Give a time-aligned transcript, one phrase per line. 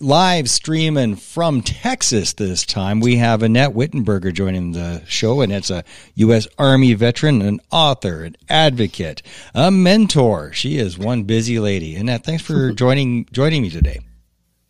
[0.00, 3.00] live streaming from Texas this time.
[3.00, 6.48] We have Annette Wittenberger joining the show, and it's a U.S.
[6.58, 9.22] Army veteran, an author, an advocate,
[9.54, 10.52] a mentor.
[10.52, 11.96] She is one busy lady.
[11.96, 14.00] Annette, thanks for joining joining me today.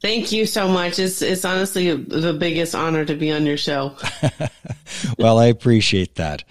[0.03, 0.99] Thank you so much.
[0.99, 3.95] It's it's honestly the biggest honor to be on your show.
[5.19, 6.45] well, I appreciate that.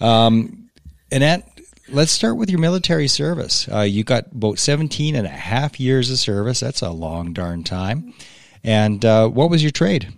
[0.00, 0.70] Um,
[1.10, 1.49] Annette,
[1.92, 3.68] let's start with your military service.
[3.68, 6.60] Uh, you got about 17 and a half years of service.
[6.60, 8.14] That's a long darn time.
[8.62, 10.12] And uh, what was your trade?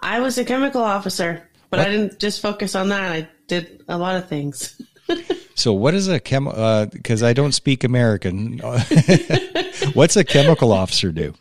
[0.00, 1.88] I was a chemical officer, but what?
[1.88, 3.12] I didn't just focus on that.
[3.12, 4.80] I did a lot of things.
[5.54, 6.44] so, what is a chem?
[6.44, 8.58] Because uh, I don't speak American.
[9.94, 11.34] What's a chemical officer do?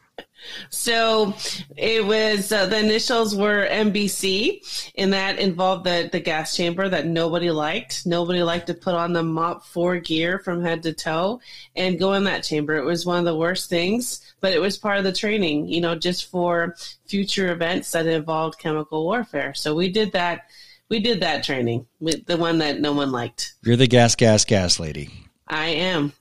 [0.69, 1.33] So
[1.75, 7.05] it was uh, the initials were NBC, and that involved the the gas chamber that
[7.05, 8.05] nobody liked.
[8.05, 11.39] Nobody liked to put on the MOPP four gear from head to toe
[11.75, 12.75] and go in that chamber.
[12.75, 15.67] It was one of the worst things, but it was part of the training.
[15.67, 16.75] You know, just for
[17.05, 19.53] future events that involved chemical warfare.
[19.53, 20.49] So we did that.
[20.89, 23.55] We did that training, the one that no one liked.
[23.61, 25.27] You're the gas, gas, gas lady.
[25.47, 26.13] I am.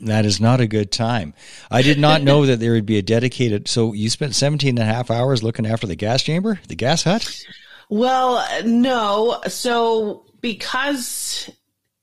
[0.00, 1.34] that is not a good time.
[1.70, 3.68] I did not know that there would be a dedicated.
[3.68, 7.04] So you spent 17 and a half hours looking after the gas chamber, the gas
[7.04, 7.44] hut?
[7.88, 9.40] Well, no.
[9.48, 11.50] So because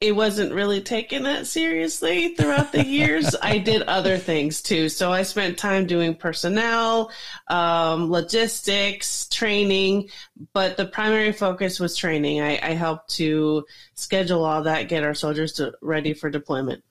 [0.03, 3.35] it wasn't really taken that seriously throughout the years.
[3.41, 4.89] I did other things too.
[4.89, 7.09] So I spent time doing personnel,
[7.47, 10.09] um, logistics, training,
[10.51, 12.41] but the primary focus was training.
[12.41, 16.83] I, I helped to schedule all that, get our soldiers to, ready for deployment.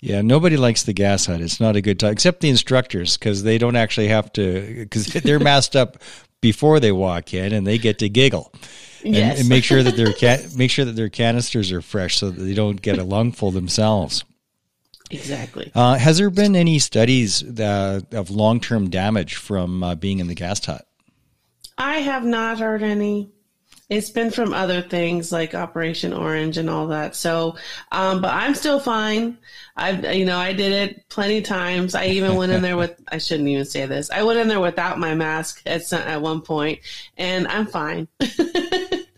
[0.00, 1.40] Yeah, nobody likes the gas hut.
[1.40, 5.06] It's not a good time, except the instructors, because they don't actually have to, because
[5.24, 5.96] they're masked up
[6.42, 8.52] before they walk in and they get to giggle
[9.04, 9.40] and, yes.
[9.40, 12.40] and make sure that their ca- make sure that their canisters are fresh so that
[12.40, 14.24] they don't get a lungful themselves.
[15.12, 15.70] Exactly.
[15.74, 20.26] Uh, has there been any studies that, of long term damage from uh, being in
[20.26, 20.86] the gas hut?
[21.76, 23.30] I have not heard any.
[23.90, 27.14] It's been from other things like Operation Orange and all that.
[27.14, 27.56] So,
[27.90, 29.36] um, but I'm still fine.
[29.76, 31.94] I've, you know, I did it plenty of times.
[31.94, 34.10] I even went in there with, I shouldn't even say this.
[34.10, 36.78] I went in there without my mask at some, at one point
[37.18, 38.08] and I'm fine.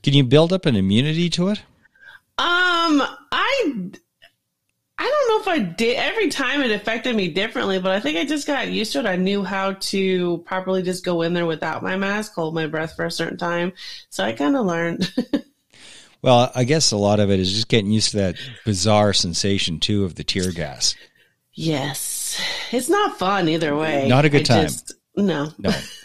[0.04, 1.58] Can you build up an immunity to it?
[2.36, 3.90] Um, I
[4.98, 5.96] I don't know if I did.
[5.96, 9.06] Every time it affected me differently, but I think I just got used to it.
[9.06, 12.94] I knew how to properly just go in there without my mask, hold my breath
[12.94, 13.72] for a certain time.
[14.10, 15.10] So I kind of learned.
[16.22, 18.36] well, I guess a lot of it is just getting used to that
[18.66, 20.94] bizarre sensation too of the tear gas.
[21.54, 22.38] Yes,
[22.72, 24.06] it's not fun either way.
[24.06, 24.62] Not a good I time.
[24.64, 25.70] Just, no, no.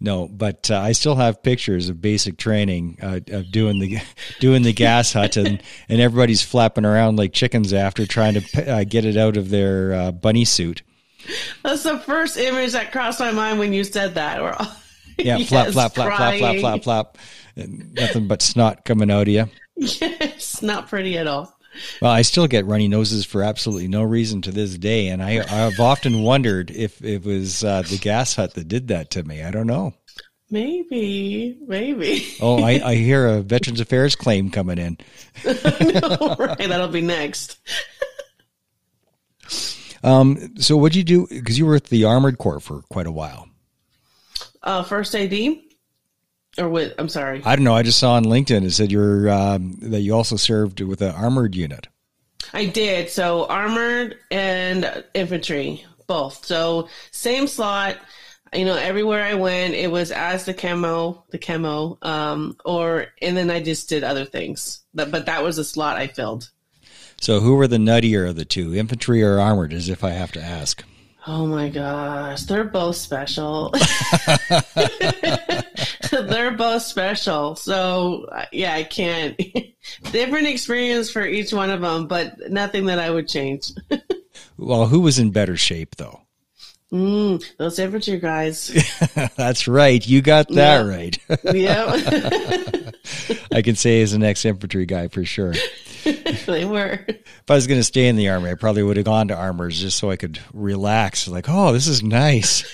[0.00, 4.00] no, but uh, I still have pictures of basic training uh, of doing the
[4.40, 8.84] doing the gas hut, and and everybody's flapping around like chickens after trying to uh,
[8.84, 10.82] get it out of their uh, bunny suit.
[11.62, 14.42] That's the first image that crossed my mind when you said that.
[14.42, 14.72] We're all,
[15.18, 17.18] yeah, yes, flap, flap, flap, flap, flap, flap, flap,
[17.56, 19.46] nothing but snot coming out of you.
[19.76, 21.58] Yes, not pretty at all.
[22.00, 25.44] Well, I still get runny noses for absolutely no reason to this day, and I,
[25.48, 29.42] I've often wondered if it was uh, the gas hut that did that to me.
[29.42, 29.94] I don't know.
[30.50, 32.26] Maybe, maybe.
[32.40, 34.98] oh, I, I hear a Veterans Affairs claim coming in.
[35.44, 37.58] no, right, that'll be next.
[40.04, 41.26] um, so what'd you do?
[41.28, 43.48] Because you were with the Armored Corps for quite a while.
[44.62, 45.32] Uh, first AD
[46.58, 47.42] or with I'm sorry.
[47.44, 47.74] I don't know.
[47.74, 51.14] I just saw on LinkedIn it said you're um, that you also served with an
[51.14, 51.88] armored unit.
[52.52, 53.10] I did.
[53.10, 56.44] So armored and infantry, both.
[56.44, 57.96] So same slot.
[58.52, 63.36] You know, everywhere I went, it was as the camo, the camo, um, or and
[63.36, 64.80] then I just did other things.
[64.94, 66.50] But, but that was a slot I filled.
[67.20, 69.72] So who were the nuttier of the two, infantry or armored?
[69.72, 70.84] As if I have to ask.
[71.26, 73.72] Oh my gosh, they're both special.
[76.28, 77.56] they're both special.
[77.56, 79.40] So yeah, I can't.
[80.12, 83.70] Different experience for each one of them, but nothing that I would change.
[84.58, 86.20] well, who was in better shape though?
[86.92, 88.68] Mm, those infantry guys.
[89.36, 90.06] That's right.
[90.06, 91.18] You got that right.
[91.52, 92.90] yeah.
[93.52, 95.54] I can say as an ex infantry guy for sure.
[96.04, 97.04] they were.
[97.08, 99.36] If I was going to stay in the army, I probably would have gone to
[99.36, 101.26] armors just so I could relax.
[101.26, 102.64] Like, oh, this is nice.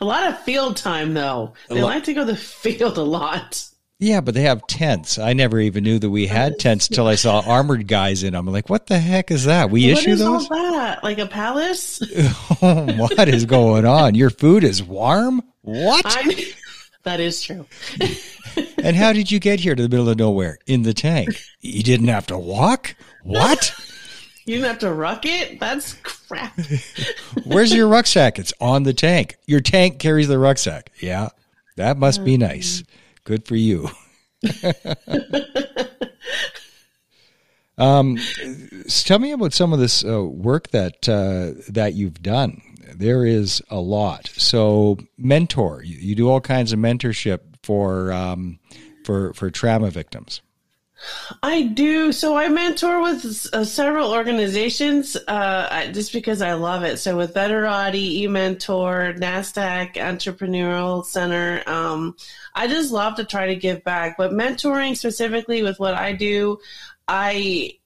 [0.00, 1.54] A lot of field time, though.
[1.68, 3.64] They like to go to the field a lot.
[4.00, 5.18] Yeah, but they have tents.
[5.18, 8.48] I never even knew that we had tents till I saw armored guys in them.
[8.48, 9.70] I'm like, what the heck is that?
[9.70, 10.50] We what issue is those?
[10.50, 11.04] all that?
[11.04, 12.00] Like a palace?
[12.60, 14.14] what is going on?
[14.14, 15.42] Your food is warm?
[15.62, 16.04] What?
[16.06, 16.36] I'm,
[17.04, 17.66] that is true.
[18.82, 21.40] and how did you get here to the middle of nowhere in the tank?
[21.60, 22.96] You didn't have to walk?
[23.22, 23.74] What?
[24.46, 25.58] You didn't have to ruck it?
[25.58, 26.58] That's crap.
[27.44, 28.38] Where's your rucksack?
[28.38, 29.36] It's on the tank.
[29.46, 30.90] Your tank carries the rucksack.
[31.00, 31.30] Yeah,
[31.76, 32.84] that must be nice.
[33.24, 33.88] Good for you.
[37.78, 38.18] um,
[38.88, 42.60] tell me about some of this uh, work that uh, that you've done.
[42.94, 44.30] There is a lot.
[44.36, 45.82] So, mentor.
[45.82, 48.58] You, you do all kinds of mentorship for um,
[49.04, 50.42] for for trauma victims.
[51.42, 52.12] I do.
[52.12, 56.98] So I mentor with uh, several organizations uh, just because I love it.
[56.98, 62.16] So with Veterati, eMentor, NASDAQ Entrepreneurial Center, um,
[62.54, 64.16] I just love to try to give back.
[64.16, 66.58] But mentoring specifically with what I do,
[67.08, 67.78] I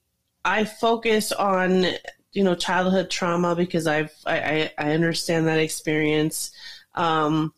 [0.45, 1.85] I focus on
[2.31, 6.51] you know childhood trauma because I've I, I, I understand that experience.
[6.95, 7.53] Um,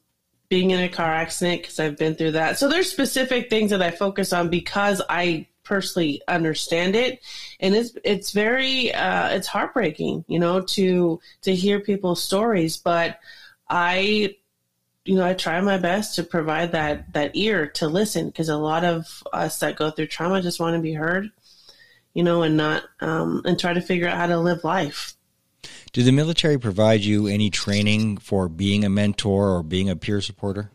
[0.51, 2.59] being in a car accident because I've been through that.
[2.59, 7.21] So there's specific things that I focus on because I personally understand it,
[7.62, 12.75] and it's it's very uh, it's heartbreaking, you know, to to hear people's stories.
[12.75, 13.18] But
[13.69, 14.36] I,
[15.06, 18.57] you know, I try my best to provide that that ear to listen because a
[18.57, 21.31] lot of us that go through trauma just want to be heard,
[22.13, 25.15] you know, and not um, and try to figure out how to live life.
[25.93, 30.21] Did the military provide you any training for being a mentor or being a peer
[30.21, 30.71] supporter?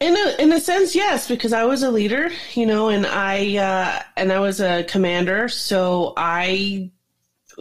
[0.00, 3.56] In a in a sense, yes, because I was a leader, you know, and I
[3.58, 6.90] uh, and I was a commander, so I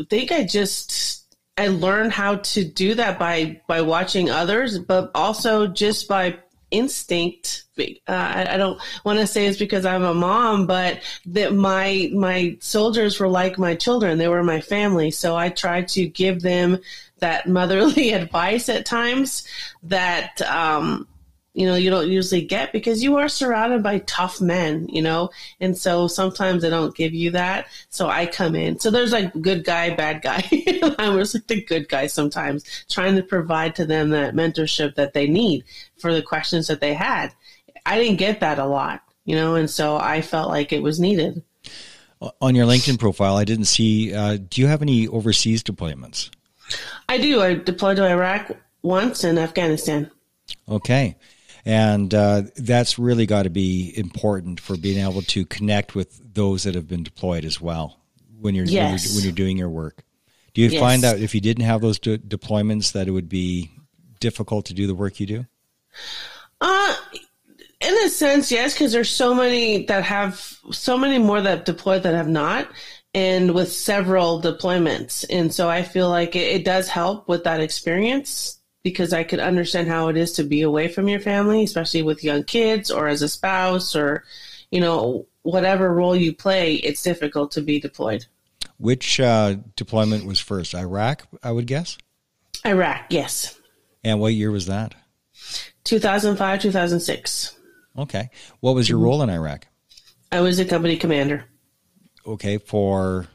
[0.10, 5.68] think I just I learned how to do that by by watching others, but also
[5.68, 6.40] just by
[6.72, 7.66] instinct.
[7.78, 12.10] Uh, I, I don't want to say it's because I'm a mom, but that my
[12.14, 15.12] my soldiers were like my children; they were my family.
[15.12, 16.80] So I tried to give them
[17.20, 19.46] that motherly advice at times
[19.84, 20.42] that.
[20.42, 21.08] Um,
[21.60, 25.30] you know you don't usually get because you are surrounded by tough men you know?
[25.60, 27.68] And so sometimes they don't give you that.
[27.90, 28.80] So i come in.
[28.80, 30.44] So there's like good guy bad guy.
[30.98, 35.14] I was like the good guy sometimes trying to provide to them that mentorship that
[35.14, 35.66] they need
[35.98, 37.34] for the questions that they had.
[37.86, 39.54] I didn't get that a lot you know?
[39.54, 41.44] And so i felt like it was needed.
[42.42, 44.14] On your LinkedIn profile, I didn't see.
[44.14, 46.30] Uh, do you have any overseas deployments?
[47.08, 47.42] i do.
[47.42, 48.52] I deployed to iraq
[48.82, 50.12] once in afghanistan.
[50.68, 51.16] Okay.
[51.66, 56.64] And uh, that's really got to be important for being able to connect with those
[56.64, 58.00] that have been deployed as well
[58.40, 60.04] when you're when, you're, when you're doing your work.
[60.54, 60.80] Do you Yes.
[60.80, 63.70] find out if you didn't have those de- deployments that it would be
[64.20, 65.46] difficult to do the work you do?
[66.62, 66.96] Uh,
[67.82, 72.04] in a sense, yes, because there's so many that have so many more that deployed
[72.04, 72.68] that have not,
[73.14, 75.26] and with several deployments.
[75.30, 79.40] And so I feel like it, it does help with that experience because I could
[79.40, 83.08] understand how it is to be away from your family, especially with young kids or
[83.08, 84.24] as a spouse or,
[84.72, 86.76] you know, whatever role you play.
[86.76, 88.26] It's difficult to be deployed.
[88.78, 90.74] Which uh, deployment was first?
[90.74, 91.98] Iraq, I would guess.
[92.66, 93.60] Iraq, yes,
[94.04, 94.96] And what year was that?
[95.84, 97.56] 2005, 2006.
[97.98, 98.30] Okay.
[98.60, 99.68] What was your role in Iraq?
[100.32, 101.46] I was a company commander.
[102.26, 103.28] Okay, for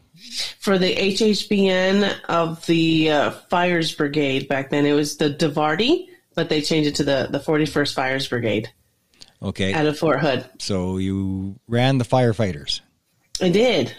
[0.59, 4.87] for the HHBN of the uh, Fires Brigade back then.
[4.87, 8.71] It was the DIVARTY, but they changed it to the, the 41st Fires Brigade
[9.43, 9.73] okay.
[9.73, 10.45] out of Fort Hood.
[10.59, 12.81] So you ran the firefighters.
[13.41, 13.95] I did.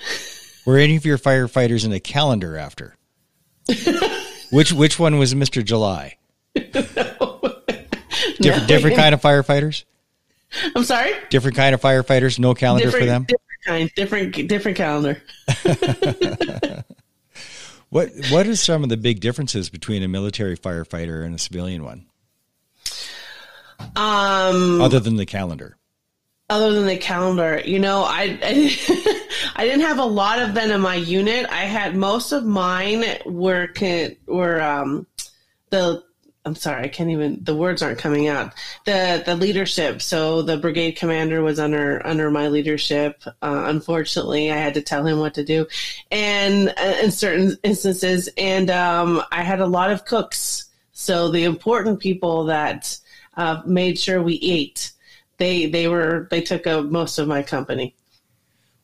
[0.65, 2.95] Were any of your firefighters in a calendar after?
[4.51, 5.63] which which one was Mr.
[5.63, 6.17] July?
[6.55, 7.19] Different
[8.39, 8.67] No.
[8.67, 9.83] different kind of firefighters?
[10.75, 11.11] I'm sorry.
[11.29, 13.27] Different kind of firefighters, no calendar Different, for them?
[13.65, 15.21] Different kind, different different calendar.
[17.89, 21.83] What what are some of the big differences between a military firefighter and a civilian
[21.85, 22.07] one?
[23.95, 25.77] Um, Other than the calendar.
[26.49, 29.21] other than the calendar, you know, I I,
[29.55, 31.45] I didn't have a lot of them in my unit.
[31.49, 33.69] I had most of mine were
[34.25, 35.07] were um
[35.69, 36.03] the
[36.45, 38.53] I'm sorry, I can't even the words aren't coming out.
[38.85, 40.01] The the leadership.
[40.01, 43.23] So the brigade commander was under under my leadership.
[43.41, 45.67] Uh, unfortunately, I had to tell him what to do,
[46.11, 50.65] and uh, in certain instances, and um, I had a lot of cooks.
[50.93, 52.97] So the important people that
[53.35, 54.91] uh, made sure we ate
[55.37, 57.95] they they were they took up most of my company.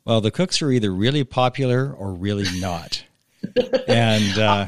[0.05, 3.03] Well, the cooks are either really popular or really not.
[3.87, 4.67] and uh,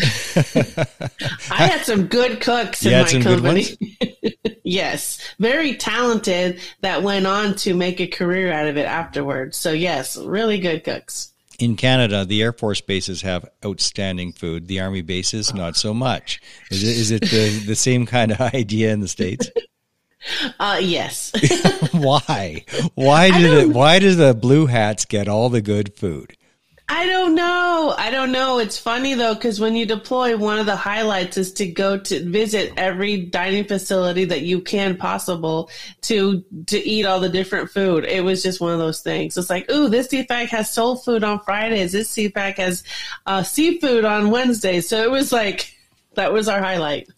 [0.00, 3.98] I had some good cooks in You had my some good company.
[4.68, 9.56] Yes, very talented that went on to make a career out of it afterwards.
[9.56, 11.32] So, yes, really good cooks.
[11.58, 14.68] In Canada, the Air Force bases have outstanding food.
[14.68, 16.42] The Army bases, not so much.
[16.70, 19.50] Is it, is it the, the same kind of idea in the States?
[20.58, 21.32] Uh, yes.
[21.92, 22.64] why?
[22.96, 26.36] Why did the Why do the blue hats get all the good food?
[26.90, 27.94] I don't know.
[27.96, 28.58] I don't know.
[28.58, 32.24] It's funny though, because when you deploy, one of the highlights is to go to
[32.24, 35.70] visit every dining facility that you can possible
[36.02, 38.06] to to eat all the different food.
[38.06, 39.36] It was just one of those things.
[39.36, 41.92] It's like, ooh, this DFAC has soul food on Fridays.
[41.92, 42.84] This DFAC has
[43.26, 44.88] uh, seafood on Wednesdays.
[44.88, 45.76] So it was like
[46.14, 47.08] that was our highlight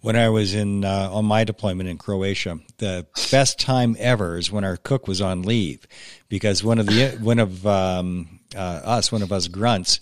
[0.00, 4.52] when I was in uh, on my deployment in Croatia, the best time ever is
[4.52, 5.86] when our cook was on leave,
[6.28, 10.00] because one of the one of um, uh, us, one of us grunts,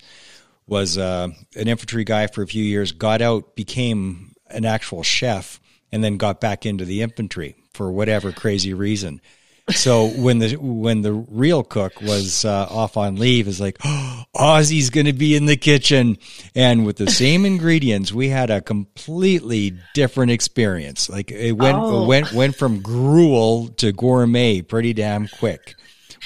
[0.67, 5.59] was uh, an infantry guy for a few years, got out, became an actual chef,
[5.91, 9.21] and then got back into the infantry for whatever crazy reason.
[9.69, 14.23] So when the when the real cook was uh, off on leave, is like, oh,
[14.35, 16.17] Ozzy's going to be in the kitchen,
[16.53, 21.09] and with the same ingredients, we had a completely different experience.
[21.09, 22.05] Like it went oh.
[22.05, 25.75] went went from gruel to gourmet pretty damn quick.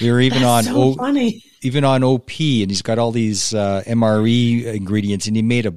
[0.00, 1.42] We were even That's on so o- funny.
[1.62, 5.74] even on OP, and he's got all these uh, MRE ingredients, and he made a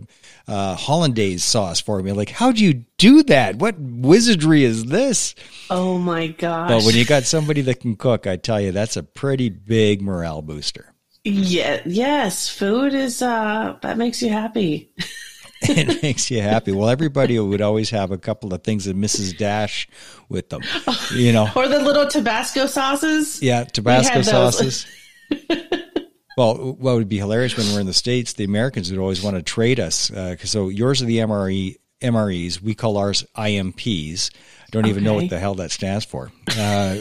[0.47, 2.11] uh, hollandaise sauce for me.
[2.11, 3.55] Like, how do you do that?
[3.57, 5.33] What wizardry is this?
[5.69, 6.69] Oh my gosh!
[6.69, 10.01] But when you got somebody that can cook, I tell you, that's a pretty big
[10.01, 10.93] morale booster.
[11.23, 11.81] Yeah.
[11.85, 14.91] Yes, food is uh that makes you happy.
[15.69, 16.71] it makes you happy.
[16.71, 19.37] Well, everybody would always have a couple of things of Mrs.
[19.37, 19.87] Dash
[20.27, 20.61] with them,
[21.13, 23.41] you know, or the little Tabasco sauces.
[23.41, 24.87] Yeah, Tabasco sauces.
[26.37, 29.35] Well, what would be hilarious when we're in the states, the Americans would always want
[29.35, 30.09] to trade us.
[30.09, 32.61] Uh, so yours are the MRE MREs.
[32.61, 34.31] We call ours IMPs.
[34.33, 36.31] I don't even know what the hell that stands for.
[36.57, 36.95] Uh,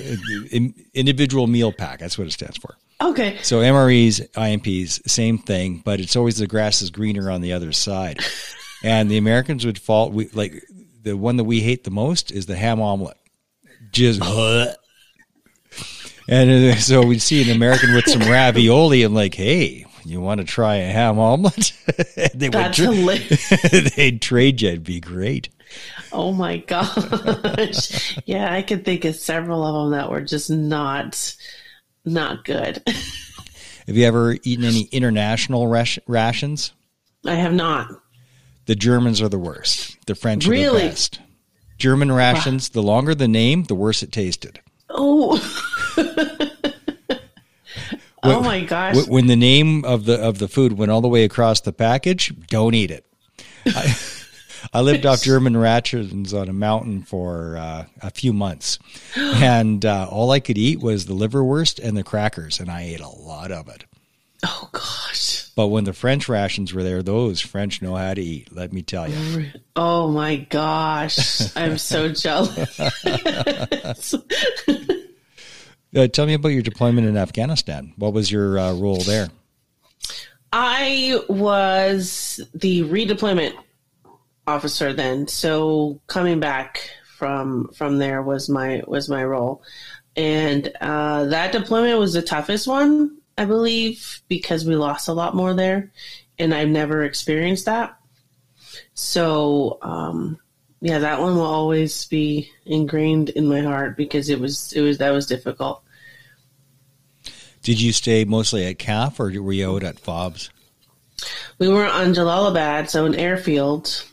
[0.95, 2.01] individual meal pack.
[2.01, 2.77] That's what it stands for.
[3.01, 3.39] Okay.
[3.43, 7.73] So MREs, IMPs, same thing, but it's always the grass is greener on the other
[7.73, 8.21] side.
[8.83, 10.11] and the Americans would fall.
[10.11, 10.65] We like
[11.03, 13.17] the one that we hate the most is the ham omelet.
[13.93, 14.21] Just.
[16.29, 20.41] And uh, so we'd see an American with some ravioli and like, hey, you want
[20.41, 21.73] to try a ham omelet?
[22.35, 23.95] they That's would tra- hilarious.
[23.97, 24.69] they'd trade you.
[24.69, 25.49] It'd be great.
[26.13, 28.19] Oh my gosh.
[28.27, 31.37] yeah, I could think of several of them that were just not
[32.05, 32.83] not good.
[33.87, 36.73] Have you ever eaten any international rations?
[37.27, 37.91] I have not.
[38.67, 39.97] The Germans are the worst.
[40.07, 40.83] The French are really?
[40.83, 41.21] the best.
[41.79, 42.73] German rations, wow.
[42.75, 44.61] the longer the name, the worse it tasted.
[44.89, 45.39] Oh.
[48.23, 49.07] Oh my gosh!
[49.07, 52.33] When the name of the of the food went all the way across the package,
[52.49, 53.07] don't eat it.
[53.67, 53.97] I,
[54.73, 58.79] I lived off German rations on a mountain for uh, a few months,
[59.17, 63.01] and uh, all I could eat was the liverwurst and the crackers, and I ate
[63.01, 63.85] a lot of it.
[64.45, 65.51] Oh gosh!
[65.55, 68.55] But when the French rations were there, those French know how to eat.
[68.55, 69.51] Let me tell you.
[69.77, 71.55] Oh my gosh!
[71.57, 72.81] I'm so jealous.
[75.95, 77.93] Uh, tell me about your deployment in Afghanistan.
[77.97, 79.29] What was your uh, role there?
[80.53, 83.55] I was the redeployment
[84.47, 85.29] officer then.
[85.29, 89.63] So coming back from from there was my was my role,
[90.17, 95.37] and uh, that deployment was the toughest one, I believe, because we lost a lot
[95.37, 95.93] more there,
[96.39, 97.97] and I've never experienced that.
[98.95, 100.39] So um,
[100.81, 104.99] yeah, that one will always be ingrained in my heart because it was it was
[104.99, 105.83] that was difficult.
[107.63, 110.49] Did you stay mostly at KAF or were you out at FOBs?
[111.59, 114.05] We were on Jalalabad, so an airfield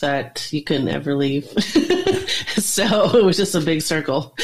[0.00, 1.44] that you couldn't ever leave.
[2.56, 4.36] so it was just a big circle.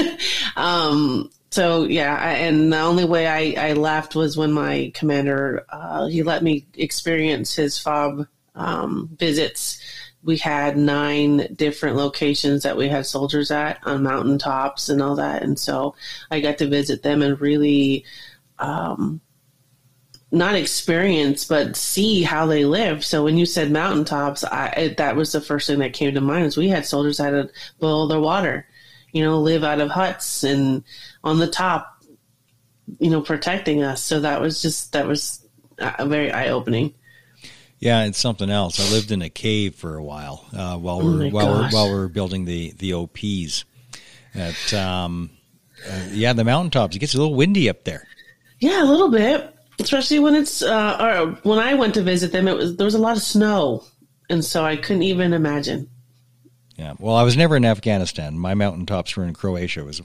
[0.56, 5.64] um, so yeah, I, and the only way I, I left was when my commander
[5.68, 9.80] uh, he let me experience his fob um, visits
[10.24, 15.42] we had nine different locations that we had soldiers at on mountaintops and all that.
[15.42, 15.94] And so
[16.30, 18.04] I got to visit them and really,
[18.58, 19.20] um,
[20.30, 23.04] not experience, but see how they live.
[23.04, 26.46] So when you said mountaintops, I, that was the first thing that came to mind
[26.46, 28.66] is we had soldiers that had boil their water,
[29.12, 30.82] you know, live out of huts and
[31.22, 32.02] on the top,
[32.98, 34.02] you know, protecting us.
[34.02, 35.46] So that was just, that was
[35.78, 36.94] uh, very eye opening.
[37.84, 38.80] Yeah, it's something else.
[38.80, 41.90] I lived in a cave for a while uh, while oh we're while we're while
[41.90, 43.66] we're building the the OPs.
[44.34, 45.28] At um,
[45.86, 46.96] uh, yeah, the mountaintops.
[46.96, 48.08] It gets a little windy up there.
[48.58, 52.48] Yeah, a little bit, especially when it's uh, or when I went to visit them.
[52.48, 53.84] It was there was a lot of snow,
[54.30, 55.90] and so I couldn't even imagine.
[56.76, 56.94] Yeah.
[56.98, 58.38] Well, I was never in Afghanistan.
[58.38, 59.80] My mountaintops were in Croatia.
[59.80, 60.00] It was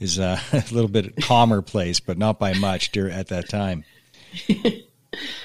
[0.00, 3.84] is uh, a little bit calmer place, but not by much at that time.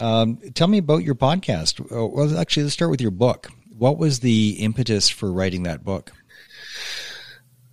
[0.00, 1.86] um, tell me about your podcast.
[1.90, 3.50] Oh, well, actually, let's start with your book.
[3.76, 6.12] What was the impetus for writing that book?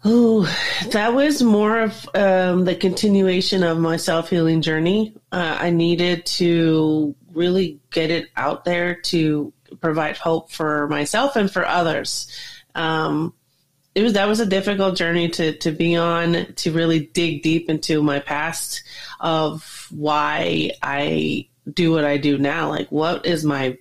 [0.08, 0.44] Oh,
[0.92, 5.16] that was more of um, the continuation of my self healing journey.
[5.32, 9.52] Uh, I needed to really get it out there to
[9.82, 12.28] provide hope for myself and for others.
[12.76, 13.34] Um,
[13.96, 17.70] it was that was a difficult journey to to be on to really dig deep
[17.70, 18.84] into my past
[19.20, 22.70] of why I do what I do now.
[22.70, 23.78] Like, what is my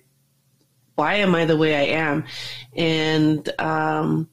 [0.95, 2.25] why am I the way I am?
[2.75, 4.29] And um,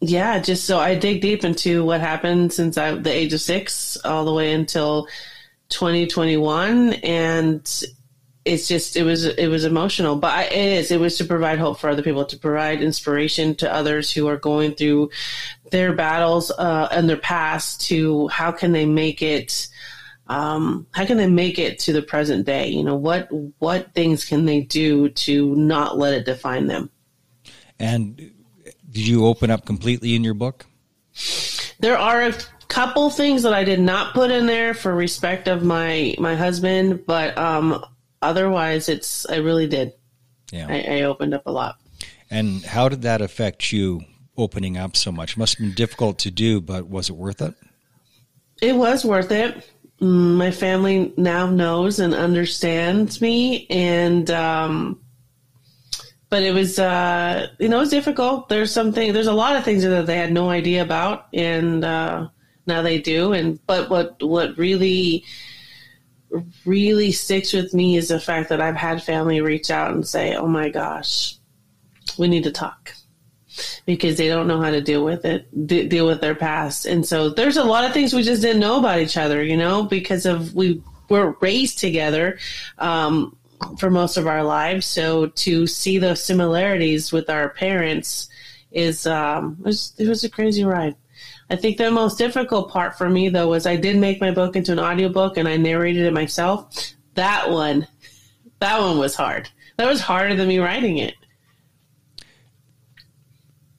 [0.00, 3.96] yeah, just so I dig deep into what happened since I the age of six
[4.04, 5.06] all the way until
[5.68, 7.84] 2021, and
[8.44, 11.60] it's just it was it was emotional, but I, it is it was to provide
[11.60, 15.10] hope for other people, to provide inspiration to others who are going through
[15.70, 17.82] their battles uh, and their past.
[17.88, 19.68] To how can they make it?
[20.28, 22.68] Um, how can they make it to the present day?
[22.68, 26.90] You know what what things can they do to not let it define them?
[27.78, 30.66] And did you open up completely in your book?
[31.80, 32.34] There are a
[32.68, 37.04] couple things that I did not put in there for respect of my my husband,
[37.06, 37.84] but um,
[38.22, 39.92] otherwise, it's I really did.
[40.52, 41.76] Yeah, I, I opened up a lot.
[42.30, 44.02] And how did that affect you
[44.38, 45.32] opening up so much?
[45.32, 47.54] It must have been difficult to do, but was it worth it?
[48.62, 49.68] It was worth it.
[50.02, 55.00] My family now knows and understands me, and um,
[56.28, 58.48] but it was uh, you know it was difficult.
[58.48, 62.26] There's something, there's a lot of things that they had no idea about, and uh,
[62.66, 63.32] now they do.
[63.32, 65.24] And but what what really
[66.64, 70.34] really sticks with me is the fact that I've had family reach out and say,
[70.34, 71.36] "Oh my gosh,
[72.18, 72.92] we need to talk."
[73.86, 77.04] Because they don't know how to deal with it, d- deal with their past, and
[77.04, 79.84] so there's a lot of things we just didn't know about each other, you know,
[79.84, 82.38] because of we were raised together.
[82.78, 83.36] Um,
[83.78, 84.86] for most of our lives.
[84.86, 88.28] So to see those similarities with our parents
[88.70, 90.96] is um, it was, it was a crazy ride.
[91.50, 94.56] I think the most difficult part for me though was I did make my book
[94.56, 96.94] into an audiobook and I narrated it myself.
[97.14, 97.86] That one,
[98.60, 99.48] that one was hard.
[99.76, 101.14] That was harder than me writing it.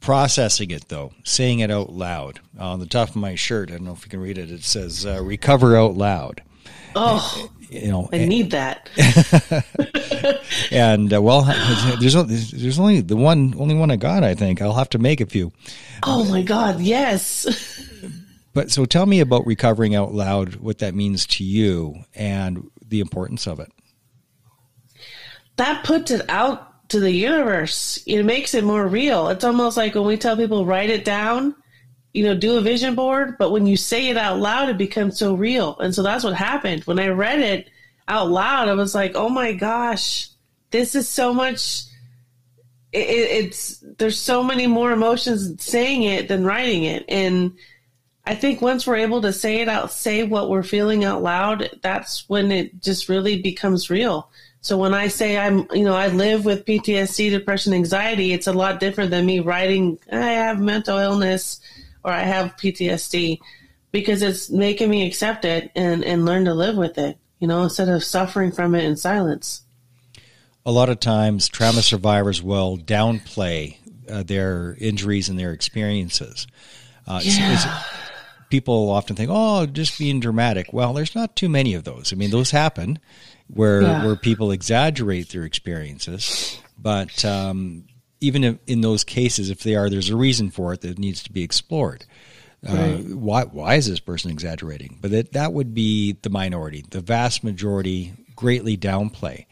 [0.04, 2.42] Processing it though, saying it out loud.
[2.60, 4.52] On the top of my shirt, I don't know if you can read it.
[4.52, 6.44] It says uh, "Recover out loud."
[6.94, 8.89] Oh, you know, I need that.
[10.72, 11.44] and uh, well,
[12.02, 14.26] there's there's only the one only one I got.
[14.26, 15.54] I think I'll have to make a few.
[16.04, 16.82] Oh my God!
[16.82, 17.48] Yes.
[18.54, 20.58] but so tell me about recovering out loud.
[20.58, 23.72] What that means to you and the importance of it.
[25.56, 28.04] That puts it out to the universe.
[28.06, 29.30] It makes it more real.
[29.30, 31.56] It's almost like when we tell people write it down
[32.13, 35.17] you know, do a vision board, but when you say it out loud, it becomes
[35.17, 35.78] so real.
[35.80, 36.84] And so that's what happened.
[36.84, 37.69] When I read it
[38.08, 40.30] out loud, I was like, oh my gosh,
[40.69, 41.84] this is so much.
[42.91, 47.54] It, it's there's so many more emotions saying it than writing it, and
[48.26, 51.72] I think once we're able to say it out, say what we're feeling out loud,
[51.82, 54.30] that's when it just really becomes real.
[54.63, 58.54] So when I say I'm, you know, I live with PTSD, depression, anxiety, it's a
[58.54, 61.60] lot different than me writing, I have mental illness
[62.02, 63.39] or I have PTSD
[63.91, 67.63] because it's making me accept it and, and learn to live with it, you know,
[67.63, 69.63] instead of suffering from it in silence.
[70.65, 73.76] A lot of times, trauma survivors will downplay
[74.10, 76.47] uh, their injuries and their experiences.
[77.06, 77.52] Uh, yeah.
[77.52, 77.73] it's, it's,
[78.49, 82.13] people often think, "Oh, just being dramatic." Well, there's not too many of those.
[82.13, 82.99] I mean, those happen
[83.54, 84.06] where yeah.
[84.06, 87.86] where people exaggerate their experiences, but um,
[88.20, 91.24] even if, in those cases, if they are, there's a reason for it that needs
[91.24, 92.06] to be explored.
[92.68, 92.94] Uh, right.
[92.94, 94.98] Uh, why why is this person exaggerating?
[95.02, 96.86] But that that would be the minority.
[96.89, 99.46] The vast majority greatly downplay.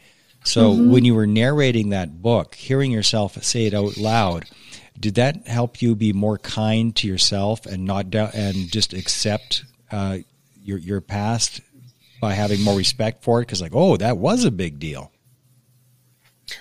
[0.44, 0.90] So mm-hmm.
[0.90, 4.46] when you were narrating that book, hearing yourself say it out loud,
[4.98, 9.64] did that help you be more kind to yourself and not da- and just accept
[9.90, 10.18] uh,
[10.62, 11.60] your your past
[12.22, 13.42] by having more respect for it?
[13.42, 15.10] Because like, oh, that was a big deal.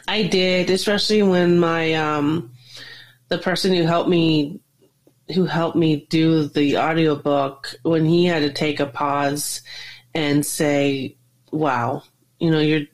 [0.07, 2.51] I did, especially when my um,
[3.29, 4.59] the person who helped me
[5.35, 9.61] who helped me do the audiobook when he had to take a pause
[10.15, 11.15] and say,
[11.51, 12.03] "Wow,
[12.39, 12.87] you know, you're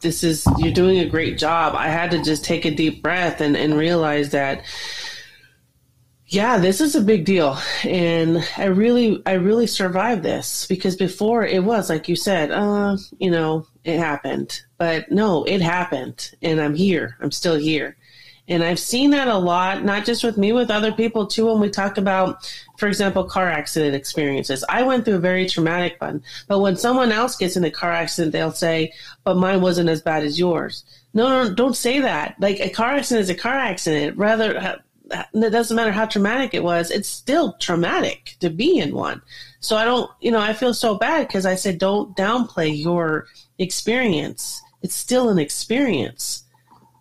[0.00, 3.40] this is you're doing a great job." I had to just take a deep breath
[3.40, 4.64] and and realize that
[6.32, 7.58] yeah, this is a big deal.
[7.84, 12.96] And I really, I really survived this because before it was, like you said, uh,
[13.18, 14.62] you know, it happened.
[14.78, 16.34] But no, it happened.
[16.40, 17.18] And I'm here.
[17.20, 17.98] I'm still here.
[18.48, 21.46] And I've seen that a lot, not just with me, with other people too.
[21.46, 26.00] When we talk about, for example, car accident experiences, I went through a very traumatic
[26.00, 26.22] one.
[26.48, 30.02] But when someone else gets in a car accident, they'll say, "But mine wasn't as
[30.02, 32.36] bad as yours." No, no, don't say that.
[32.40, 34.16] Like a car accident is a car accident.
[34.16, 34.80] Rather,
[35.12, 36.90] it doesn't matter how traumatic it was.
[36.90, 39.22] It's still traumatic to be in one.
[39.60, 43.26] So I don't, you know, I feel so bad because I said don't downplay your
[43.58, 44.60] experience.
[44.82, 46.44] It's still an experience.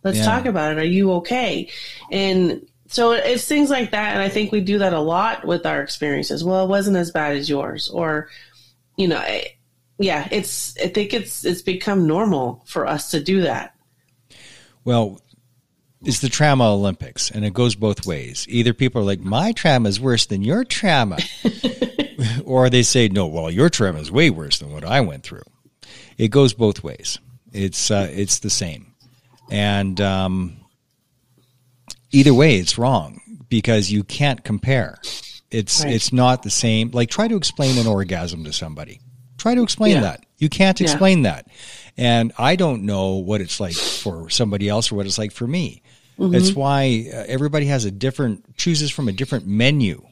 [0.04, 0.26] Let's yeah.
[0.26, 0.80] talk about it.
[0.80, 1.69] Are you okay?
[2.12, 4.13] And so it's things like that.
[4.13, 6.43] And I think we do that a lot with our experiences.
[6.43, 7.89] Well, it wasn't as bad as yours.
[7.89, 8.30] Or,
[8.97, 9.45] you know, eh,
[9.97, 13.76] yeah, it's, I think it's, it's become normal for us to do that.
[14.84, 15.21] Well,
[16.03, 18.45] it's the trauma Olympics, and it goes both ways.
[18.49, 21.17] Either people are like, my trauma is worse than your trauma,
[22.45, 25.43] or they say, no, well, your trauma is way worse than what I went through.
[26.17, 27.19] It goes both ways.
[27.51, 28.93] It's uh, it's the same.
[29.51, 30.57] And um,
[32.11, 34.97] either way, it's wrong because you can't compare.
[35.51, 35.93] It's right.
[35.93, 36.91] it's not the same.
[36.91, 39.01] Like try to explain an orgasm to somebody.
[39.37, 40.01] Try to explain yeah.
[40.01, 40.25] that.
[40.37, 41.31] You can't explain yeah.
[41.31, 41.47] that.
[41.97, 45.47] And I don't know what it's like for somebody else or what it's like for
[45.47, 45.83] me.
[46.19, 46.36] Mm-hmm.
[46.36, 50.06] It's why uh, everybody has a different chooses from a different menu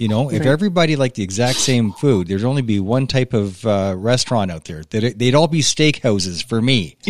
[0.00, 0.40] you know, right.
[0.40, 4.50] if everybody liked the exact same food, there'd only be one type of uh, restaurant
[4.50, 4.82] out there.
[4.82, 6.96] They'd, they'd all be steakhouses for me.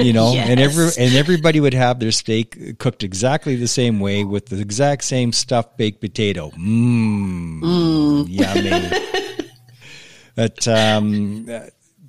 [0.00, 0.48] You know, yes.
[0.48, 4.58] and every and everybody would have their steak cooked exactly the same way with the
[4.58, 6.50] exact same stuffed baked potato.
[6.50, 8.26] Mmm, mm.
[8.28, 9.48] yummy.
[10.34, 11.44] but um,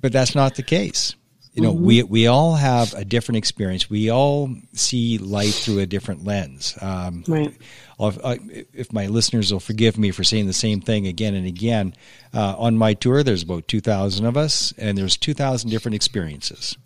[0.00, 1.14] but that's not the case.
[1.52, 1.84] You know, mm-hmm.
[1.84, 3.90] we we all have a different experience.
[3.90, 6.78] We all see life through a different lens.
[6.80, 7.54] Um, right
[8.02, 11.94] if my listeners will forgive me for saying the same thing again and again,
[12.34, 16.76] uh, on my tour, there's about 2,000 of us, and there's 2,000 different experiences,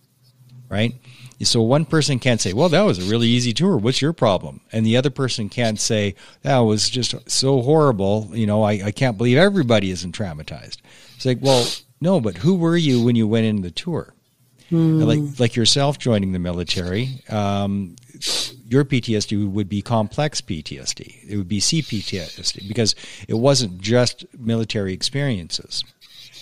[0.69, 0.95] right?
[1.43, 3.77] So one person can't say, well, that was a really easy tour.
[3.77, 4.61] What's your problem?
[4.73, 8.31] And the other person can't say, that was just so horrible.
[8.33, 10.79] You know, I, I can't believe everybody isn't traumatized.
[11.15, 11.67] It's like, well,
[12.01, 14.15] no, but who were you when you went in the tour?
[14.71, 15.05] Mm.
[15.07, 17.95] Like like yourself joining the military, um,
[18.69, 21.29] your PTSD would be complex PTSD.
[21.29, 22.95] It would be CPTSD because
[23.29, 25.85] it wasn't just military experiences.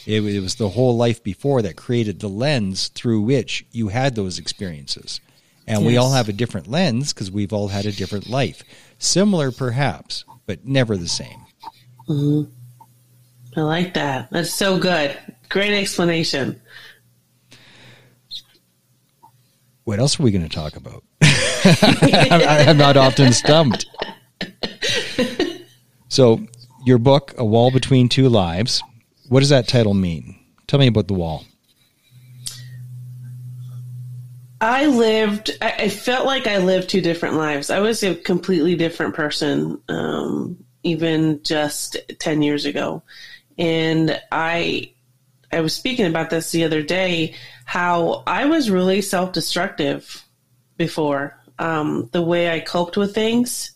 [0.07, 4.15] It, it, was the whole life before that created the lens through which you had
[4.15, 5.21] those experiences.
[5.67, 5.87] And yes.
[5.87, 8.63] we all have a different lens because we've all had a different life.
[8.99, 11.41] Similar, perhaps, but never the same.
[12.09, 12.51] Mm-hmm.
[13.57, 14.31] I like that.
[14.31, 15.17] That's so good.
[15.49, 16.61] Great explanation.
[19.85, 21.05] What else are we going to talk about?
[21.23, 23.87] I'm not often stumped.
[26.09, 26.47] So,
[26.85, 28.83] your book, A Wall Between Two Lives,
[29.29, 30.39] what does that title mean?
[30.67, 31.45] Tell me about the wall.
[34.61, 37.69] I lived, I, felt like I lived two different lives.
[37.69, 43.03] I was a completely different person, um, even just 10 years ago.
[43.59, 44.93] And I,
[45.53, 50.25] I was speaking about this the other day, how I was really self destructive
[50.77, 53.73] before um, the way I coped with things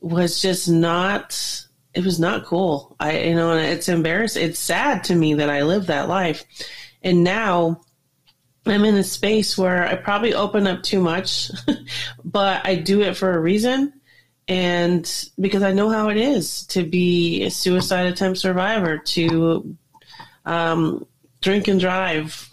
[0.00, 1.64] was just not.
[1.94, 2.94] It was not cool.
[3.00, 4.44] I, you know, it's embarrassing.
[4.44, 6.44] It's sad to me that I lived that life,
[7.02, 7.80] and now
[8.66, 11.50] I'm in a space where I probably open up too much,
[12.24, 13.94] but I do it for a reason.
[14.46, 19.76] And because I know how it is to be a suicide attempt survivor, to
[20.46, 21.06] um,
[21.42, 22.47] drink and drive,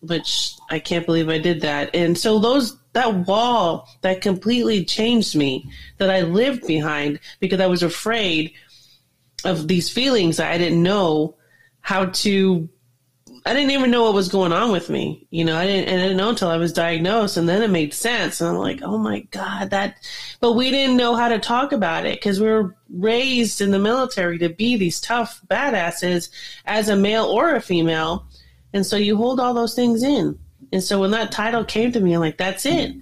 [0.00, 1.94] which I can't believe I did that.
[1.94, 7.66] And so those that wall that completely changed me that I lived behind because I
[7.66, 8.52] was afraid
[9.44, 11.36] of these feelings I didn't know
[11.80, 12.68] how to
[13.48, 15.26] I didn't even know what was going on with me.
[15.30, 17.70] You know, I didn't, and I didn't know until I was diagnosed and then it
[17.70, 18.42] made sense.
[18.42, 19.96] And I'm like, oh my God, that,
[20.40, 23.78] but we didn't know how to talk about it because we were raised in the
[23.78, 26.28] military to be these tough badasses
[26.66, 28.27] as a male or a female.
[28.72, 30.38] And so you hold all those things in.
[30.72, 32.94] And so when that title came to me, I'm like, that's it.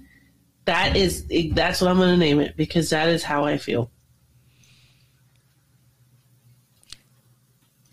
[0.65, 3.91] That is, that's what I'm going to name it because that is how I feel.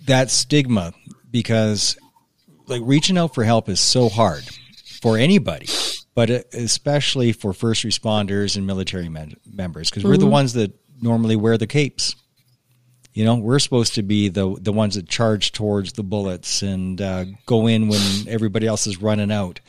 [0.06, 0.92] That stigma,
[1.30, 1.96] because
[2.66, 4.44] like reaching out for help is so hard
[5.00, 5.68] for anybody,
[6.14, 10.20] but especially for first responders and military men- members, because we're mm-hmm.
[10.20, 12.16] the ones that normally wear the capes.
[13.14, 17.00] You know, we're supposed to be the the ones that charge towards the bullets and
[17.00, 19.60] uh, go in when everybody else is running out,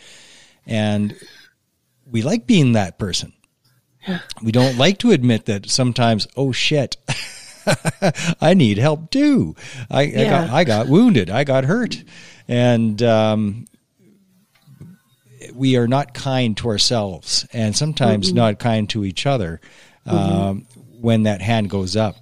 [0.66, 1.16] and
[2.10, 3.34] we like being that person.
[4.42, 6.28] We don't like to admit that sometimes.
[6.36, 6.98] Oh shit.
[8.42, 9.56] I need help too.
[9.90, 10.22] I, yeah.
[10.22, 11.30] I, got I got wounded.
[11.30, 12.04] I got hurt,
[12.48, 13.66] and um,
[15.54, 18.38] we are not kind to ourselves and sometimes mm-hmm.
[18.38, 19.62] not kind to each other
[20.06, 20.18] mm-hmm.
[20.18, 20.66] um,
[21.00, 22.16] when that hand goes up.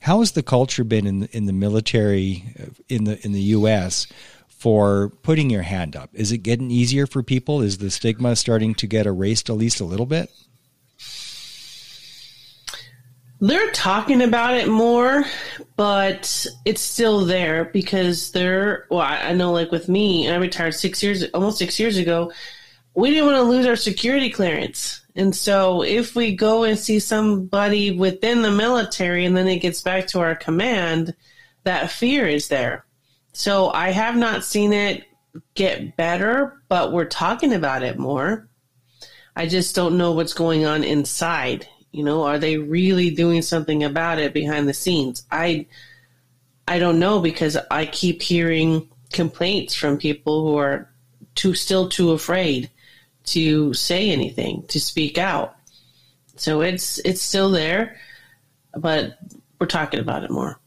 [0.00, 3.40] How has the culture been in the, in the military uh, in the in the
[3.40, 4.06] U.S.
[4.48, 6.10] for putting your hand up?
[6.14, 7.60] Is it getting easier for people?
[7.60, 10.30] Is the stigma starting to get erased at least a little bit?
[13.42, 15.24] They're talking about it more,
[15.76, 18.86] but it's still there because they're.
[18.90, 22.32] Well, I know, like with me, I retired six years, almost six years ago.
[22.94, 26.98] We didn't want to lose our security clearance, and so if we go and see
[26.98, 31.14] somebody within the military, and then it gets back to our command,
[31.64, 32.84] that fear is there.
[33.32, 35.04] So I have not seen it
[35.54, 38.48] get better, but we're talking about it more.
[39.36, 43.82] I just don't know what's going on inside you know, are they really doing something
[43.82, 45.26] about it behind the scenes?
[45.30, 45.66] I
[46.68, 50.88] I don't know because I keep hearing complaints from people who are
[51.34, 52.70] too still too afraid
[53.26, 55.56] to say anything, to speak out.
[56.36, 57.96] So it's it's still there,
[58.74, 59.18] but
[59.58, 60.58] we're talking about it more.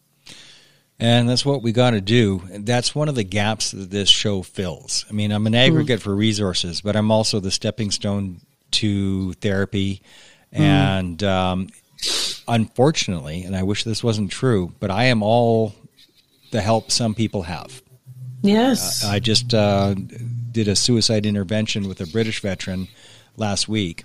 [1.00, 2.44] And that's what we got to do.
[2.60, 5.06] That's one of the gaps that this show fills.
[5.10, 6.10] I mean, I'm an aggregate mm-hmm.
[6.10, 8.40] for resources, but I'm also the stepping stone
[8.72, 10.02] to therapy,
[10.54, 10.60] Mm.
[10.60, 11.68] And um,
[12.48, 15.74] unfortunately, and I wish this wasn't true, but I am all
[16.52, 17.82] the help some people have.
[18.42, 19.04] Yes.
[19.04, 19.96] Uh, I just uh,
[20.54, 22.88] did a suicide intervention with a British veteran
[23.36, 24.04] last week,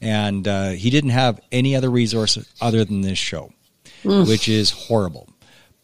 [0.00, 3.52] and uh, he didn't have any other resource other than this show,
[4.02, 4.26] mm.
[4.26, 5.28] which is horrible.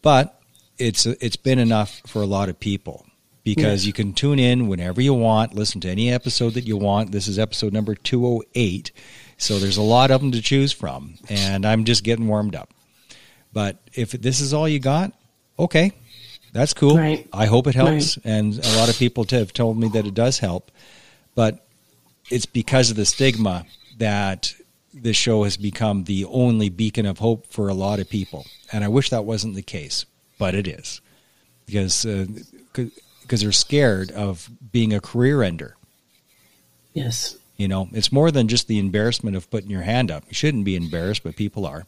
[0.01, 0.37] But
[0.77, 3.05] it's it's been enough for a lot of people
[3.43, 7.11] because you can tune in whenever you want, listen to any episode that you want.
[7.11, 8.91] This is episode number 208
[9.41, 12.69] so there's a lot of them to choose from, and I'm just getting warmed up.
[13.51, 15.13] But if this is all you got,
[15.57, 15.93] okay,
[16.51, 16.97] that's cool.
[16.97, 17.27] Right.
[17.31, 18.25] I hope it helps, right.
[18.25, 20.71] and a lot of people have told me that it does help.
[21.35, 21.65] But
[22.29, 23.65] it's because of the stigma
[23.97, 24.53] that
[24.93, 28.83] this show has become the only beacon of hope for a lot of people, and
[28.83, 30.05] I wish that wasn't the case,
[30.37, 31.01] but it is
[31.65, 32.03] because
[32.73, 32.89] because
[33.41, 35.75] uh, they're scared of being a career ender.
[36.93, 37.37] Yes.
[37.57, 40.23] You know, it's more than just the embarrassment of putting your hand up.
[40.27, 41.85] You shouldn't be embarrassed, but people are.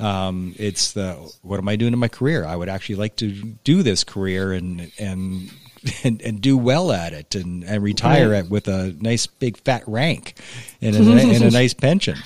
[0.00, 2.44] Um, it's the what am I doing in my career?
[2.44, 5.50] I would actually like to do this career and and
[6.04, 8.44] and, and do well at it and, and retire right.
[8.44, 10.38] at, with a nice big fat rank
[10.80, 12.18] and a, and a nice pension.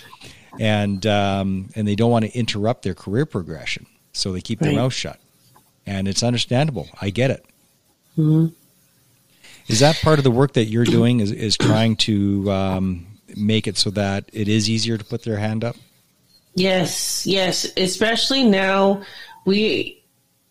[0.61, 4.69] And um, and they don't want to interrupt their career progression, so they keep right.
[4.69, 5.21] their mouth shut.
[5.87, 6.89] And it's understandable.
[7.01, 7.45] I get it.
[8.19, 8.55] Mm-hmm.
[9.69, 11.21] Is that part of the work that you're doing?
[11.21, 15.37] Is is trying to um, make it so that it is easier to put their
[15.37, 15.77] hand up?
[16.59, 17.67] Yes, yes.
[17.77, 19.03] Especially now,
[19.45, 20.03] we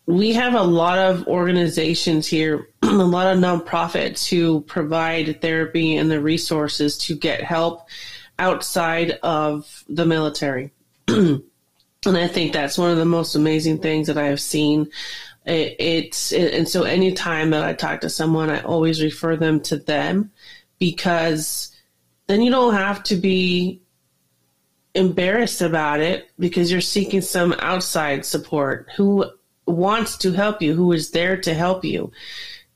[0.06, 6.10] we have a lot of organizations here, a lot of nonprofits who provide therapy and
[6.10, 7.88] the resources to get help
[8.38, 10.72] outside of the military.
[11.08, 11.42] and
[12.06, 14.90] I think that's one of the most amazing things that I have seen
[15.48, 19.60] it, it's it, and so anytime that I talk to someone, I always refer them
[19.62, 20.30] to them
[20.78, 21.74] because
[22.26, 23.80] then you don't have to be
[24.94, 29.24] embarrassed about it because you're seeking some outside support who
[29.66, 32.10] wants to help you, who is there to help you.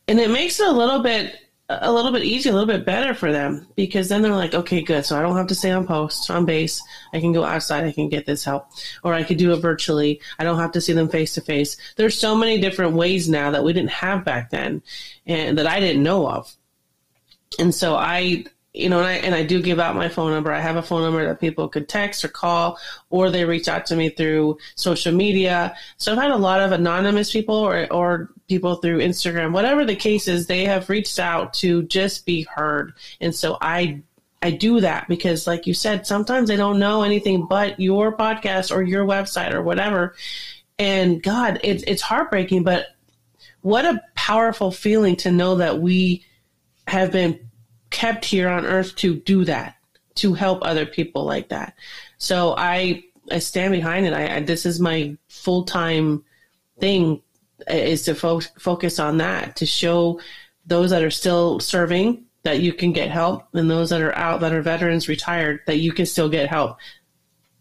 [0.09, 1.37] And it makes it a little bit
[1.81, 4.83] a little bit easier, a little bit better for them because then they're like, okay,
[4.83, 5.07] good.
[5.07, 6.83] So I don't have to stay on post, on base.
[7.13, 7.85] I can go outside.
[7.85, 8.67] I can get this help,
[9.03, 10.21] or I could do it virtually.
[10.39, 11.77] I don't have to see them face to face.
[11.97, 14.83] There's so many different ways now that we didn't have back then,
[15.27, 16.55] and that I didn't know of.
[17.59, 18.45] And so I
[18.75, 20.51] you know, and I, and I do give out my phone number.
[20.51, 22.79] I have a phone number that people could text or call,
[23.11, 25.77] or they reach out to me through social media.
[25.99, 29.97] So I've had a lot of anonymous people or, or people through Instagram, whatever the
[29.97, 32.95] case is, they have reached out to just be heard.
[33.21, 34.01] And so I,
[34.41, 38.75] I do that because like you said, sometimes they don't know anything but your podcast
[38.75, 40.15] or your website or whatever.
[40.79, 42.87] And God, it's, it's heartbreaking, but
[43.61, 46.25] what a powerful feeling to know that we
[46.87, 47.39] have been
[47.93, 49.77] kept here on earth to do that,
[50.17, 51.75] to help other people like that.
[52.19, 54.13] So I I stand behind it.
[54.13, 56.25] I, I this is my full time
[56.81, 57.23] thing
[57.69, 60.21] is to fo- focus on that to show
[60.67, 64.41] those that are still serving that you can get help, and those that are out
[64.41, 66.79] that are veterans retired that you can still get help.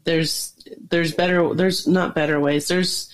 [0.05, 0.55] There's
[0.89, 2.67] there's better there's not better ways.
[2.67, 3.11] There's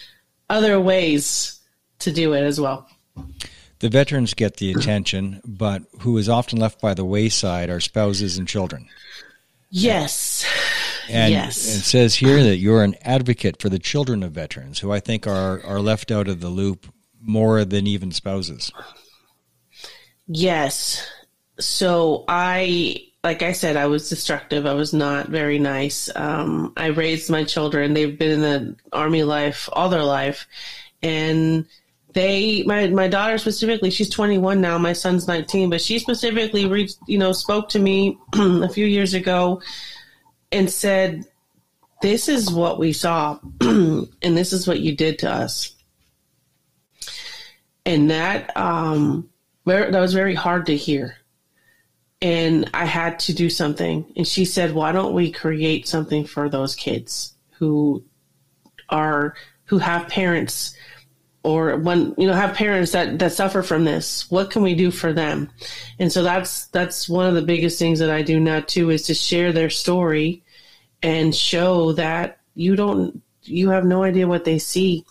[0.50, 1.60] other ways
[2.00, 2.88] to do it as well
[3.80, 8.38] the veterans get the attention, but who is often left by the wayside are spouses
[8.38, 8.88] and children.
[9.70, 10.46] Yes.
[11.10, 11.58] And yes.
[11.58, 15.28] it says here that you're an advocate for the children of veterans, who I think
[15.28, 16.88] are, are left out of the loop
[17.22, 18.72] more than even spouses.
[20.28, 21.08] Yes.
[21.60, 24.66] so I, like I said, I was destructive.
[24.66, 26.10] I was not very nice.
[26.16, 27.94] Um, I raised my children.
[27.94, 30.48] They've been in the army life all their life.
[31.02, 31.66] And
[32.18, 34.80] they, my, my daughter specifically, she's 21 now.
[34.80, 39.14] My son's 19, but she specifically reached, you know, spoke to me a few years
[39.14, 39.62] ago
[40.52, 41.26] and said,
[42.02, 45.76] this is what we saw and this is what you did to us.
[47.86, 49.30] And that, um,
[49.66, 51.18] that was very hard to hear
[52.20, 54.04] and I had to do something.
[54.16, 58.04] And she said, "Why don't we create something for those kids who
[58.90, 60.76] are who have parents
[61.44, 64.30] or when you know have parents that that suffer from this?
[64.30, 65.50] What can we do for them?"
[66.00, 69.04] And so that's that's one of the biggest things that I do now too is
[69.04, 70.44] to share their story
[71.04, 75.06] and show that you don't you have no idea what they see.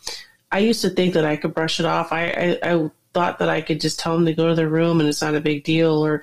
[0.53, 2.13] I used to think that I could brush it off.
[2.13, 5.01] I, I, I thought that I could just tell them to go to their room
[5.01, 6.23] and it's not a big deal or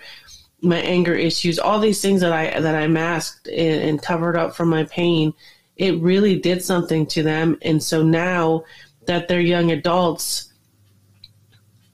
[0.61, 4.55] my anger issues, all these things that I that I masked and, and covered up
[4.55, 5.33] from my pain,
[5.75, 7.57] it really did something to them.
[7.61, 8.63] And so now
[9.07, 10.51] that they're young adults,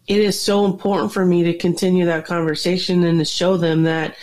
[0.08, 4.15] it is so important for me to continue that conversation and to show them that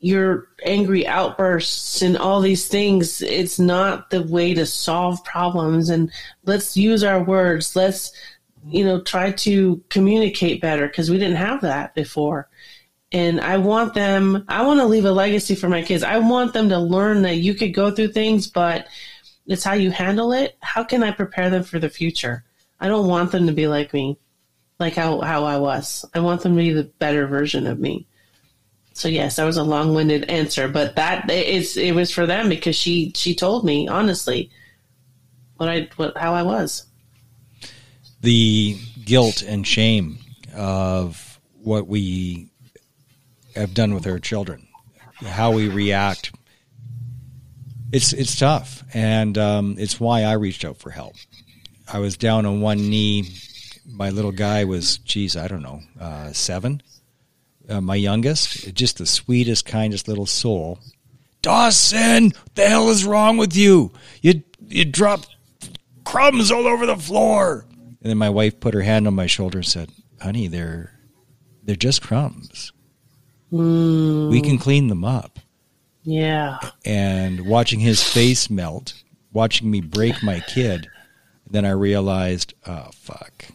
[0.00, 5.90] your angry outbursts and all these things it's not the way to solve problems.
[5.90, 6.10] And
[6.44, 7.76] let's use our words.
[7.76, 8.12] Let's
[8.66, 12.48] you know try to communicate better because we didn't have that before.
[13.12, 16.04] And I want them, I want to leave a legacy for my kids.
[16.04, 18.86] I want them to learn that you could go through things, but
[19.50, 20.56] it's how you handle it.
[20.60, 22.44] How can I prepare them for the future?
[22.78, 24.16] I don't want them to be like me,
[24.78, 26.04] like how, how I was.
[26.14, 28.06] I want them to be the better version of me.
[28.92, 32.76] So yes, that was a long-winded answer, but that is it was for them because
[32.76, 34.50] she she told me honestly
[35.56, 36.84] what I what how I was.
[38.20, 40.18] The guilt and shame
[40.54, 42.50] of what we
[43.56, 44.68] have done with our children,
[45.14, 46.32] how we react.
[47.92, 51.16] It's it's tough, and um, it's why I reached out for help.
[51.92, 53.28] I was down on one knee.
[53.86, 56.82] My little guy was, geez, I don't know, uh, seven.
[57.68, 60.78] Uh, my youngest, just the sweetest, kindest little soul.
[61.42, 63.92] Dawson, what the hell is wrong with you?
[64.22, 65.28] You you dropped
[66.04, 67.66] crumbs all over the floor.
[68.02, 70.92] And then my wife put her hand on my shoulder and said, "Honey, they're
[71.62, 72.72] they're just crumbs.
[73.52, 74.30] Mm.
[74.30, 75.38] We can clean them up.
[76.02, 76.58] Yeah.
[76.84, 78.94] And watching his face melt,
[79.32, 80.88] watching me break my kid,
[81.48, 83.46] then I realized, oh, fuck.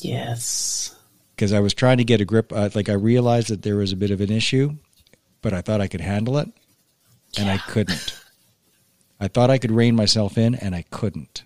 [0.00, 0.94] Yes.
[1.34, 2.52] Because I was trying to get a grip.
[2.52, 4.76] Uh, like, I realized that there was a bit of an issue,
[5.40, 6.48] but I thought I could handle it,
[7.36, 7.54] and yeah.
[7.54, 8.18] I couldn't.
[9.20, 11.44] I thought I could rein myself in, and I couldn't.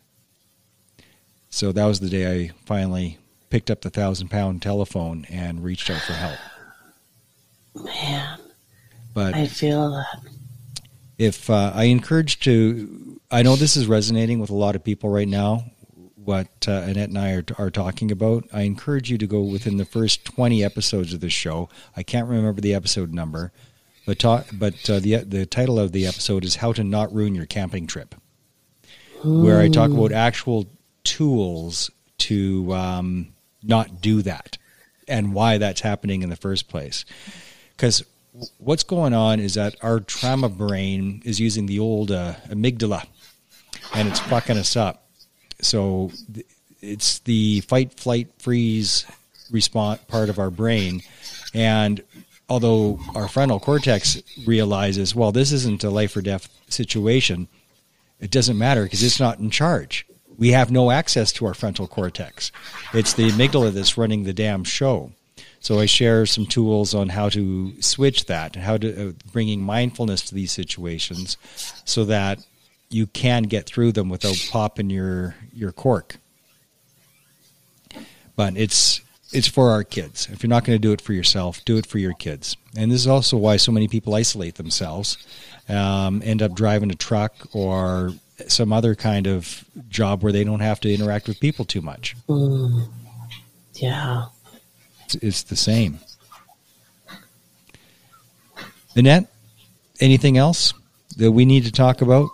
[1.50, 5.88] So that was the day I finally picked up the thousand pound telephone and reached
[5.88, 6.38] out for help.
[7.74, 8.38] Man,
[9.16, 10.20] but I feel that.
[11.16, 15.08] If uh, I encourage to, I know this is resonating with a lot of people
[15.08, 15.64] right now.
[16.22, 19.78] What uh, Annette and I are, are talking about, I encourage you to go within
[19.78, 21.70] the first twenty episodes of this show.
[21.96, 23.52] I can't remember the episode number,
[24.04, 27.34] but talk, but uh, the the title of the episode is "How to Not Ruin
[27.34, 28.14] Your Camping Trip,"
[29.24, 30.66] where I talk about actual
[31.04, 33.28] tools to um,
[33.62, 34.58] not do that
[35.08, 37.06] and why that's happening in the first place.
[37.70, 38.04] Because
[38.58, 43.06] what's going on is that our trauma brain is using the old uh, amygdala
[43.94, 45.08] and it's fucking us up.
[45.60, 46.10] So
[46.80, 49.06] it's the fight, flight, freeze
[49.50, 51.02] response part of our brain.
[51.54, 52.02] And
[52.48, 57.48] although our frontal cortex realizes, well, this isn't a life or death situation,
[58.20, 60.06] it doesn't matter because it's not in charge.
[60.38, 62.52] We have no access to our frontal cortex.
[62.92, 65.12] It's the amygdala that's running the damn show.
[65.60, 70.22] So I share some tools on how to switch that, how to uh, bringing mindfulness
[70.22, 71.36] to these situations,
[71.84, 72.38] so that
[72.88, 76.18] you can get through them without popping your your cork.
[78.36, 79.00] But it's
[79.32, 80.28] it's for our kids.
[80.30, 82.56] If you're not going to do it for yourself, do it for your kids.
[82.76, 85.18] And this is also why so many people isolate themselves,
[85.68, 88.12] um, end up driving a truck or
[88.46, 92.14] some other kind of job where they don't have to interact with people too much.
[92.28, 92.88] Mm.
[93.74, 94.26] Yeah
[95.14, 95.98] it's the same.
[98.94, 99.26] Annette,
[100.00, 100.72] anything else
[101.16, 102.30] that we need to talk about?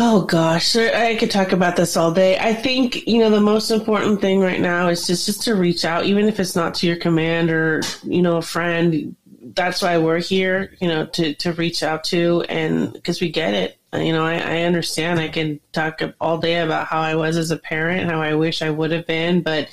[0.00, 2.38] Oh gosh, I could talk about this all day.
[2.38, 5.84] I think you know the most important thing right now is just just to reach
[5.84, 9.16] out, even if it's not to your command or you know a friend.
[9.54, 13.54] That's why we're here, you know, to to reach out to, and because we get
[13.54, 15.18] it, you know, I, I understand.
[15.18, 18.60] I can talk all day about how I was as a parent, how I wish
[18.60, 19.68] I would have been, but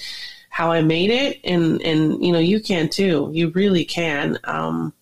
[0.50, 3.30] how I made it, and and you know you can too.
[3.34, 4.40] You really can.
[4.46, 4.94] Um,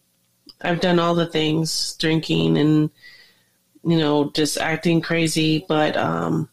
[0.61, 2.89] I've done all the things, drinking and
[3.83, 6.49] you know just acting crazy, but um,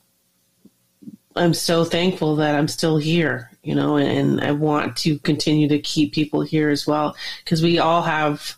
[1.35, 3.51] I'm so thankful that I'm still here.
[3.63, 7.63] You know, and, and I want to continue to keep people here as well because
[7.63, 8.57] we all have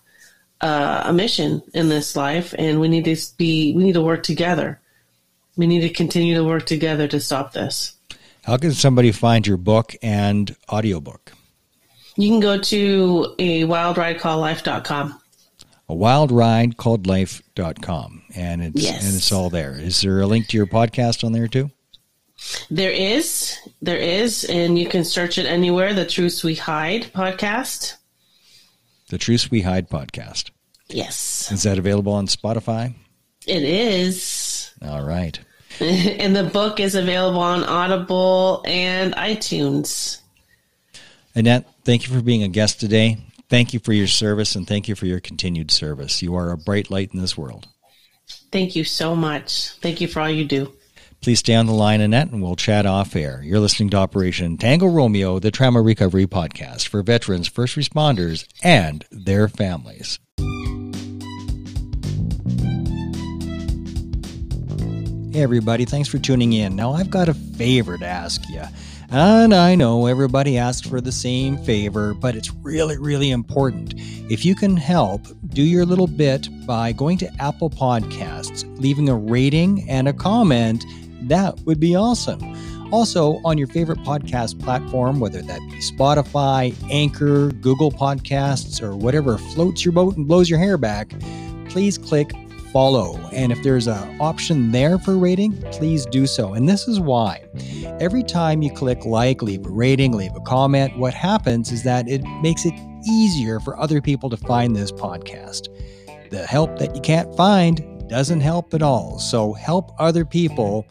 [0.63, 4.23] uh, a mission in this life, and we need to be we need to work
[4.23, 4.81] together.
[5.57, 7.95] We need to continue to work together to stop this.
[8.45, 11.33] How can somebody find your book and audiobook?
[12.17, 15.19] You can go to a wild ride called life.com.
[15.89, 18.23] A wild ride called life.com.
[18.35, 19.05] And it's Yes.
[19.05, 19.79] and it's all there.
[19.79, 21.71] Is there a link to your podcast on there too?
[22.71, 25.95] There is, there is, and you can search it anywhere.
[25.95, 27.95] The Truths We Hide podcast.
[29.13, 30.53] The Truth We Hide podcast.
[30.89, 32.95] Yes, Is that available on Spotify?
[33.47, 34.73] it is.
[34.81, 35.39] All right.
[35.81, 40.23] and the book is available on Audible and iTunes.
[41.35, 43.19] Annette, thank you for being a guest today.
[43.51, 46.23] Thank you for your service and thank you for your continued service.
[46.23, 47.69] You are a bright light in this world.
[48.51, 49.73] Thank you so much.
[49.83, 50.73] Thank you for all you do.
[51.23, 53.41] Please stay on the line, Annette, and we'll chat off air.
[53.45, 59.05] You're listening to Operation Tango Romeo, the trauma recovery podcast for veterans, first responders, and
[59.13, 60.19] their families.
[65.33, 66.75] Hey, everybody, thanks for tuning in.
[66.75, 68.65] Now, I've got a favor to ask you.
[69.13, 73.95] And I know everybody asks for the same favor, but it's really, really important.
[73.97, 79.15] If you can help, do your little bit by going to Apple Podcasts, leaving a
[79.15, 80.85] rating and a comment.
[81.29, 82.41] That would be awesome.
[82.93, 89.39] Also, on your favorite podcast platform, whether that be Spotify, Anchor, Google Podcasts, or whatever
[89.39, 91.15] floats your boat and blows your hair back,
[91.71, 92.33] please click
[92.73, 93.17] follow.
[93.33, 96.55] And if there's an option there for rating, please do so.
[96.55, 97.45] And this is why.
[98.01, 102.09] Every time you click like, leave a rating, leave a comment, what happens is that
[102.09, 102.75] it makes it
[103.07, 105.69] easier for other people to find this podcast.
[106.31, 109.19] The help that you can't find doesn't help at all.
[109.19, 110.87] So help other people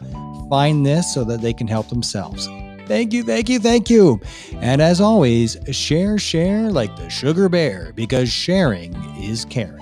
[0.49, 2.47] find this so that they can help themselves.
[2.87, 4.19] Thank you, thank you, thank you.
[4.53, 9.77] And as always, share, share like the sugar bear because sharing is caring.